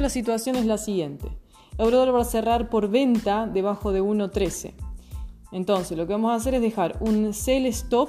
la 0.00 0.08
situación 0.08 0.56
es 0.56 0.66
la 0.66 0.78
siguiente. 0.78 1.28
Eurodólar 1.78 2.14
va 2.14 2.22
a 2.22 2.24
cerrar 2.24 2.70
por 2.70 2.88
venta 2.88 3.46
debajo 3.46 3.92
de 3.92 4.02
1.13. 4.02 4.74
Entonces, 5.52 5.96
lo 5.98 6.06
que 6.06 6.12
vamos 6.12 6.32
a 6.32 6.36
hacer 6.36 6.54
es 6.54 6.62
dejar 6.62 6.96
un 7.00 7.34
sell 7.34 7.66
stop 7.66 8.08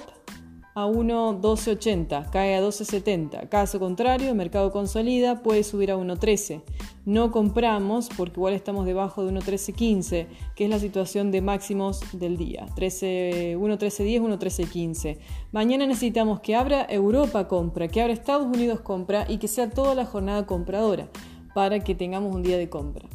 a 0.75 0.87
1.1280, 0.87 2.29
cae 2.31 2.55
a 2.55 2.61
12.70. 2.61 3.47
Caso 3.49 3.79
contrario, 3.79 4.29
el 4.29 4.35
mercado 4.35 4.71
consolida, 4.71 5.43
puede 5.43 5.63
subir 5.63 5.91
a 5.91 5.97
1.13. 5.97 6.63
No 7.05 7.31
compramos 7.31 8.09
porque 8.15 8.39
igual 8.39 8.53
estamos 8.53 8.85
debajo 8.85 9.23
de 9.25 9.33
1.1315, 9.33 10.27
que 10.55 10.63
es 10.63 10.69
la 10.69 10.79
situación 10.79 11.31
de 11.31 11.41
máximos 11.41 12.01
del 12.13 12.37
día. 12.37 12.65
1.1310, 12.75 13.57
1.1315. 13.57 15.17
Mañana 15.51 15.85
necesitamos 15.85 16.39
que 16.39 16.55
abra 16.55 16.87
Europa 16.89 17.47
compra, 17.47 17.87
que 17.87 18.01
abra 18.01 18.13
Estados 18.13 18.47
Unidos 18.47 18.79
compra 18.79 19.25
y 19.29 19.37
que 19.37 19.47
sea 19.47 19.69
toda 19.69 19.93
la 19.95 20.05
jornada 20.05 20.45
compradora 20.47 21.09
para 21.53 21.79
que 21.79 21.95
tengamos 21.95 22.33
un 22.35 22.43
día 22.43 22.57
de 22.57 22.69
compra. 22.69 23.07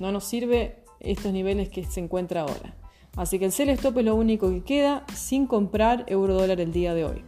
No 0.00 0.12
nos 0.12 0.24
sirve 0.24 0.82
estos 1.00 1.32
niveles 1.32 1.68
que 1.68 1.84
se 1.84 2.00
encuentra 2.00 2.42
ahora. 2.42 2.76
Así 3.16 3.38
que 3.38 3.44
el 3.44 3.52
sell 3.52 3.70
stop 3.70 3.98
es 3.98 4.04
lo 4.04 4.14
único 4.16 4.50
que 4.50 4.62
queda 4.62 5.04
sin 5.14 5.46
comprar 5.46 6.04
euro 6.08 6.34
dólar 6.34 6.60
el 6.60 6.72
día 6.72 6.94
de 6.94 7.04
hoy. 7.04 7.22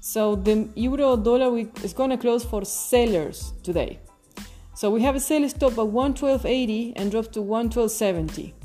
So 0.00 0.36
the 0.36 0.68
euro 0.76 1.16
dollar 1.16 1.56
is 1.84 1.94
going 1.94 2.10
to 2.10 2.18
close 2.18 2.46
for 2.46 2.64
sellers 2.64 3.54
today. 3.62 4.00
So 4.74 4.90
we 4.90 5.02
have 5.02 5.16
a 5.16 5.20
sell 5.20 5.46
stop 5.48 5.72
at 5.72 5.86
112.80 5.86 6.94
and 6.96 7.10
drop 7.10 7.30
to 7.32 7.40
112.70. 7.40 8.59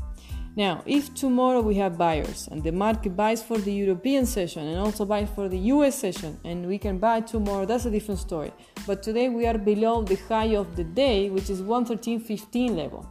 Now, 0.55 0.84
if 0.86 1.14
tomorrow 1.14 1.62
we 1.62 1.76
have 1.76 1.98
buyers 1.98 2.48
and 2.50 2.63
the 2.63 2.72
market 2.72 3.16
buys 3.16 3.44
for 3.44 3.58
the 3.58 3.73
European 3.73 4.26
session 4.26 4.66
and 4.68 4.80
also 4.80 5.04
buys 5.05 5.30
for 5.36 5.50
the 5.50 5.58
US 5.73 5.96
session 6.00 6.40
and 6.46 6.66
we 6.66 6.77
can 6.77 6.98
buy 6.98 7.22
tomorrow, 7.22 7.66
that's 7.66 7.86
a 7.86 7.91
different 7.91 8.21
story. 8.21 8.54
But 8.88 9.04
today 9.04 9.27
we 9.30 9.46
are 9.48 9.57
below 9.57 10.04
the 10.04 10.15
high 10.15 10.55
of 10.55 10.76
the 10.76 10.84
day, 10.84 11.30
which 11.30 11.49
is 11.49 11.62
113.15 11.62 12.76
level. 12.76 13.05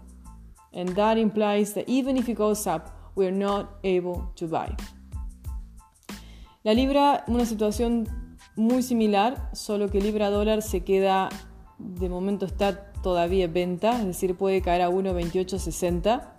and 0.74 0.88
that 0.96 1.16
implies 1.16 1.72
that 1.74 1.88
even 1.88 2.16
if 2.16 2.28
it 2.28 2.34
goes 2.34 2.66
up, 2.66 2.90
we're 3.14 3.30
not 3.30 3.78
able 3.84 4.30
to 4.34 4.46
buy. 4.46 4.76
La 6.64 6.72
libra, 6.72 7.24
una 7.28 7.46
situación 7.46 8.08
muy 8.56 8.82
similar, 8.82 9.50
solo 9.52 9.88
que 9.88 10.00
libra 10.00 10.30
dólar 10.30 10.62
se 10.62 10.80
queda, 10.80 11.28
de 11.78 12.08
momento 12.08 12.46
está 12.46 12.92
todavía 13.02 13.44
en 13.44 13.52
venta, 13.52 14.00
es 14.00 14.06
decir, 14.06 14.36
puede 14.36 14.62
caer 14.62 14.82
a 14.82 14.90
1.2860. 14.90 16.33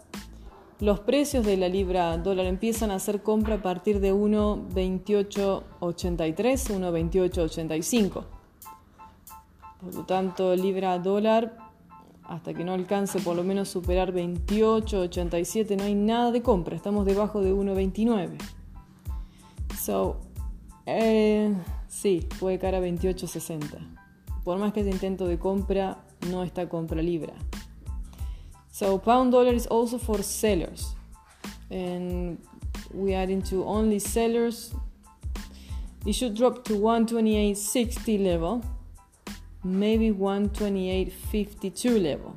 Los 0.81 0.99
precios 0.99 1.45
de 1.45 1.55
la 1.55 1.69
libra 1.69 2.17
dólar 2.17 2.47
empiezan 2.47 2.91
a 2.91 2.95
hacer 2.95 3.23
compra 3.23 3.55
a 3.55 3.61
partir 3.61 4.01
de 4.01 4.13
1.2883, 4.13 5.63
1.2885. 5.79 8.25
Por 9.79 9.95
lo 9.95 10.05
tanto, 10.05 10.53
libra 10.55 10.99
dólar 10.99 11.57
hasta 12.23 12.53
que 12.53 12.65
no 12.65 12.73
alcance 12.73 13.19
por 13.19 13.37
lo 13.37 13.43
menos 13.43 13.69
superar 13.69 14.11
28, 14.11 14.99
87, 14.99 15.77
no 15.77 15.83
hay 15.83 15.95
nada 15.95 16.31
de 16.31 16.41
compra, 16.41 16.75
estamos 16.75 17.05
debajo 17.05 17.39
de 17.41 17.53
1,29. 17.53 18.37
So, 19.79 20.17
eh, 20.85 21.55
sí, 21.87 22.27
puede 22.39 22.59
caer 22.59 22.75
a 22.75 22.81
28,60. 22.81 23.77
Por 24.43 24.57
más 24.57 24.73
que 24.73 24.81
ese 24.81 24.89
intento 24.89 25.25
de 25.27 25.39
compra, 25.39 26.03
no 26.29 26.43
está 26.43 26.67
compra 26.67 27.01
libra. 27.01 27.35
So, 28.75 28.97
pound 28.97 29.31
dollar 29.31 29.53
is 29.53 29.67
also 29.67 29.97
for 29.97 30.21
sellers. 30.21 30.95
And 31.71 32.37
we 32.91 33.15
are 33.15 33.23
into 33.23 33.63
only 33.63 33.99
sellers. 33.99 34.75
It 36.05 36.11
should 36.11 36.35
drop 36.35 36.65
to 36.65 36.73
128.60 36.73 38.21
level 38.21 38.61
maybe 39.63 40.11
128.52 40.11 42.01
level. 42.01 42.33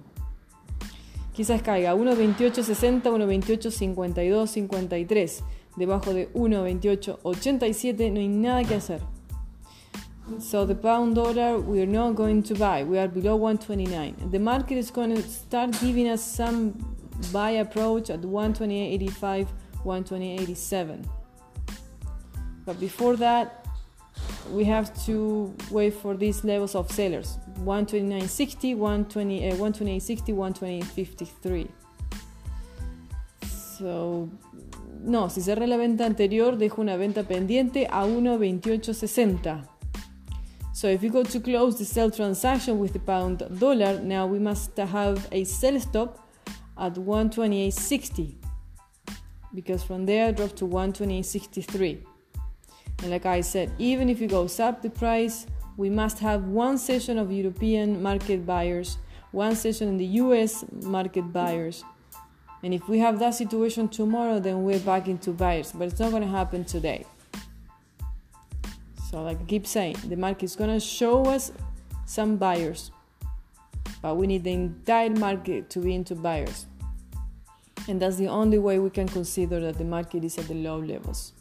Quizás 1.34 1.60
caiga 1.60 1.93
1.28.60, 1.97 3.03
1.28.52, 3.10 4.47
53. 4.47 5.44
Debajo 5.77 6.15
de 6.15 6.32
1.28.87 6.34 8.12
no 8.12 8.21
hay 8.21 8.28
nada 8.28 8.62
que 8.62 8.77
hacer. 8.77 9.00
So 10.39 10.65
the 10.65 10.75
pound 10.75 11.16
dollar 11.16 11.59
we 11.59 11.81
are 11.81 11.87
not 11.87 12.15
going 12.15 12.43
to 12.44 12.55
buy. 12.55 12.84
We 12.84 12.99
are 12.99 13.09
below 13.09 13.37
129. 13.37 14.31
The 14.31 14.39
market 14.39 14.77
is 14.77 14.91
going 14.91 15.15
to 15.16 15.22
start 15.22 15.72
giving 15.81 16.09
us 16.09 16.22
some 16.22 16.72
buy 17.33 17.50
approach 17.50 18.11
at 18.11 18.21
128.85, 18.21 19.49
128.87. 19.84 21.05
But 22.65 22.78
before 22.78 23.16
that, 23.16 23.66
we 24.53 24.65
have 24.65 24.93
to 25.06 25.55
wait 25.71 25.94
for 25.94 26.16
these 26.16 26.45
levels 26.45 26.75
of 26.75 26.91
sellers 26.91 27.39
129.60 27.65 28.77
120 28.77 29.50
uh, 29.50 29.55
128.60 29.56 30.34
128.53 30.34 31.69
so 33.43 34.28
no 35.03 35.28
si 35.28 35.43
cerré 35.43 35.66
la 35.66 35.77
venta 35.77 36.06
anterior 36.06 36.56
dejo 36.56 36.81
una 36.81 36.97
venta 36.97 37.25
pendiente 37.25 37.87
a 37.91 38.06
1.2860 38.06 39.78
so 40.73 40.89
if 40.89 41.03
you 41.03 41.11
go 41.11 41.23
to 41.23 41.41
close 41.41 41.79
the 41.79 41.84
sell 41.84 42.11
transaction 42.11 42.79
with 42.79 42.93
the 42.93 42.99
pound 42.99 43.43
dollar 43.59 44.01
now 44.01 44.27
we 44.27 44.39
must 44.39 44.77
have 44.77 45.27
a 45.33 45.45
sell 45.45 45.79
stop 45.81 46.29
at 46.79 46.95
128.60 46.95 48.34
because 49.55 49.83
from 49.83 50.07
there 50.07 50.33
drop 50.33 50.55
to 50.55 50.67
128.63 50.67 52.05
and 53.03 53.12
like 53.12 53.27
I 53.27 53.43
said, 53.43 53.71
even 53.78 54.09
if 54.09 54.21
it 54.21 54.28
goes 54.28 54.59
up 54.59 54.83
the 54.83 54.91
price, 54.91 55.47
we 55.77 55.89
must 55.89 56.19
have 56.19 56.45
one 56.45 56.78
session 56.78 57.17
of 57.19 57.31
European 57.31 58.03
market 58.03 58.45
buyers, 58.45 58.99
one 59.31 59.55
session 59.55 59.89
in 59.89 59.97
the 59.99 60.07
US 60.23 60.65
market 60.83 61.33
buyers. 61.33 61.84
And 62.65 62.75
if 62.75 62.89
we 62.89 62.99
have 62.99 63.21
that 63.21 63.34
situation 63.34 63.89
tomorrow, 63.89 64.41
then 64.41 64.65
we're 64.65 64.81
back 64.81 65.07
into 65.07 65.31
buyers. 65.31 65.71
But 65.71 65.89
it's 65.89 66.01
not 66.01 66.11
going 66.11 66.23
to 66.23 66.28
happen 66.28 66.65
today. 66.65 67.07
So, 69.11 69.23
like 69.23 69.41
I 69.41 69.45
keep 69.45 69.67
saying, 69.67 69.97
the 70.07 70.17
market 70.17 70.45
is 70.45 70.57
to 70.57 70.79
show 70.81 71.25
us 71.25 71.51
some 72.05 72.37
buyers, 72.37 72.91
but 74.03 74.17
we 74.17 74.27
need 74.27 74.45
the 74.45 74.53
entire 74.53 75.09
market 75.09 75.71
to 75.71 75.81
be 75.81 75.95
into 75.95 76.15
buyers. 76.15 76.67
And 77.89 78.03
that's 78.03 78.17
the 78.17 78.29
only 78.29 78.59
way 78.59 78.79
we 78.79 78.91
can 78.91 79.09
consider 79.09 79.61
that 79.61 79.79
the 79.79 79.85
market 79.85 80.25
is 80.25 80.37
at 80.37 80.47
the 80.47 80.55
low 80.55 80.79
levels. 80.79 81.33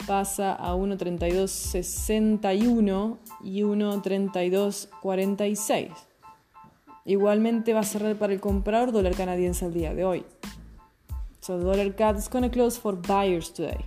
pasa 0.06 0.54
a 0.54 0.74
1.32.61 0.74 3.18
y 3.42 3.62
1.32.46. 3.62 5.90
Igualmente 7.04 7.72
va 7.72 7.80
a 7.80 7.84
cerrar 7.84 8.16
para 8.16 8.32
el 8.32 8.40
comprador 8.40 8.92
dólar 8.92 9.14
canadiense 9.14 9.64
al 9.64 9.72
día 9.72 9.94
de 9.94 10.04
hoy. 10.04 10.26
So 11.40 11.58
the 11.58 11.64
dollar 11.64 11.94
CAD 11.94 12.18
is 12.18 12.28
going 12.28 12.42
to 12.42 12.50
close 12.50 12.78
for 12.78 12.96
buyers 12.96 13.52
today. 13.52 13.86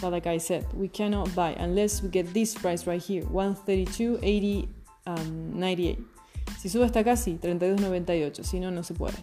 But 0.00 0.12
like 0.12 0.26
I 0.26 0.38
said, 0.38 0.64
we 0.74 0.88
cannot 0.88 1.34
buy 1.34 1.54
unless 1.58 2.02
we 2.02 2.08
get 2.08 2.32
this 2.32 2.54
price 2.54 2.86
right 2.86 3.02
here, 3.02 3.24
132.80 3.24 4.68
um, 5.06 5.58
98. 5.58 5.98
Si 6.58 6.68
sube 6.68 6.84
hasta 6.84 7.04
casi 7.04 7.38
32.98, 7.38 8.42
si 8.42 8.60
no, 8.60 8.70
no 8.70 8.82
se 8.82 8.94
puede. 8.94 9.16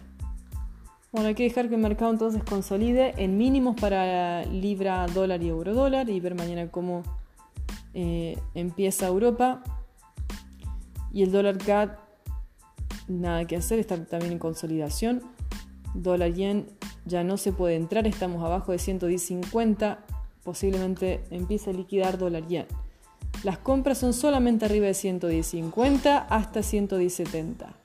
Bueno, 1.14 1.28
hay 1.28 1.36
que 1.36 1.44
dejar 1.44 1.68
que 1.68 1.76
el 1.76 1.80
mercado 1.80 2.10
entonces 2.10 2.42
consolide 2.42 3.14
en 3.18 3.38
mínimos 3.38 3.80
para 3.80 4.44
libra, 4.46 5.06
dólar 5.06 5.40
y 5.44 5.48
euro 5.48 5.72
dólar 5.72 6.10
y 6.10 6.18
ver 6.18 6.34
mañana 6.34 6.68
cómo 6.72 7.04
eh, 7.94 8.36
empieza 8.56 9.06
Europa. 9.06 9.62
Y 11.12 11.22
el 11.22 11.30
dólar 11.30 11.58
CAD, 11.58 11.90
nada 13.06 13.44
que 13.46 13.54
hacer, 13.54 13.78
está 13.78 14.04
también 14.06 14.32
en 14.32 14.40
consolidación. 14.40 15.22
Dólar 15.94 16.32
yen 16.32 16.66
ya 17.04 17.22
no 17.22 17.36
se 17.36 17.52
puede 17.52 17.76
entrar, 17.76 18.08
estamos 18.08 18.42
abajo 18.42 18.72
de 18.72 18.78
110.50, 18.78 19.98
posiblemente 20.42 21.22
empiece 21.30 21.70
a 21.70 21.74
liquidar 21.74 22.18
dólar 22.18 22.48
yen. 22.48 22.66
Las 23.44 23.58
compras 23.58 23.98
son 23.98 24.14
solamente 24.14 24.64
arriba 24.64 24.86
de 24.86 24.94
110.50 24.94 26.26
hasta 26.28 26.58
110.70. 26.58 27.83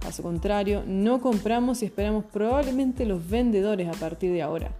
Caso 0.00 0.22
contrario, 0.22 0.82
no 0.86 1.20
compramos 1.20 1.82
y 1.82 1.86
esperamos 1.86 2.24
probablemente 2.24 3.04
los 3.04 3.28
vendedores 3.28 3.88
a 3.88 3.92
partir 3.92 4.32
de 4.32 4.42
ahora. 4.42 4.72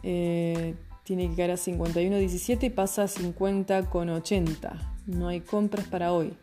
eh, 0.03 0.75
tiene 1.05 1.29
que 1.31 1.37
caer 1.37 1.53
a 1.53 1.55
51.17 1.55 2.65
y 2.65 2.71
pasa 2.71 3.05
a 3.05 3.09
50.80. 3.09 4.95
No 5.07 5.29
hay 5.29 5.41
compras 5.41 5.87
para 5.87 6.13
hoy. 6.13 6.35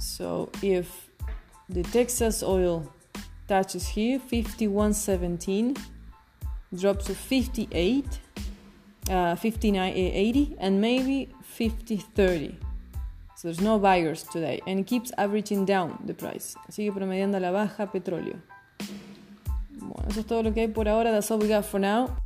So 0.00 0.50
if 0.62 1.10
the 1.68 1.82
Texas 1.82 2.42
oil 2.42 2.90
touches 3.46 3.86
here 3.88 4.18
51.17 4.18 5.78
drops 6.74 7.04
to 7.06 7.14
58 7.14 8.04
uh, 9.08 9.12
59.80 9.34 10.56
and 10.58 10.80
maybe 10.80 11.28
50.30 11.58 12.54
so 13.36 13.48
there's 13.48 13.60
no 13.60 13.78
buyers 13.78 14.22
today 14.22 14.60
and 14.66 14.80
it 14.80 14.86
keeps 14.86 15.12
averaging 15.18 15.64
down 15.64 15.98
the 16.06 16.14
price. 16.14 16.54
Sigue 16.70 16.92
promediando 16.92 17.40
la 17.40 17.50
baja 17.50 17.86
petróleo. 17.86 18.40
Bueno 19.80 20.08
eso 20.08 20.20
es 20.20 20.26
todo 20.26 20.42
lo 20.42 20.52
que 20.52 20.62
hay 20.62 20.68
por 20.68 20.88
ahora. 20.88 21.10
That's 21.10 21.30
all 21.30 21.38
we 21.38 21.48
got 21.48 21.64
for 21.64 21.80
now 21.80 22.16